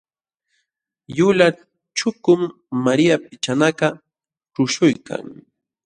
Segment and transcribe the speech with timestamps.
[1.17, 1.57] Yulaq
[1.97, 2.41] chukum
[2.83, 3.95] Maria pichanakaq
[4.53, 5.25] tuśhuykan.